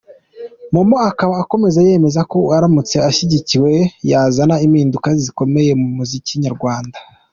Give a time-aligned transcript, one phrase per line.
[0.73, 3.71] Momo akaba akomeza yemeza ko aramutse ashyigikiwe
[4.11, 6.97] yazana impinduka zikomeye mu muziki nyarwanda.